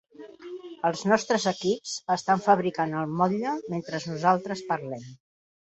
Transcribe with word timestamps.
Els 0.89 1.03
nostres 1.11 1.45
equips 1.51 1.93
estan 2.17 2.43
fabricant 2.47 2.97
el 3.03 3.13
motlle 3.21 3.55
mentre 3.75 4.01
nosaltres 4.09 4.69
parlem. 4.73 5.07